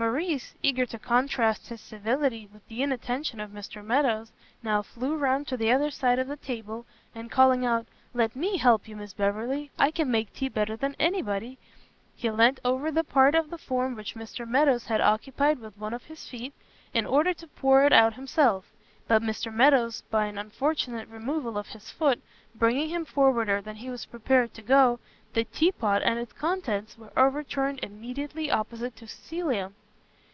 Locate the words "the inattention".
2.68-3.38